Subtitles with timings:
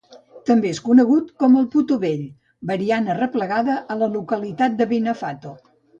[0.49, 2.23] També és conegut com el Puto vell
[2.71, 5.55] variant arreplegada a la localitat de Benifato.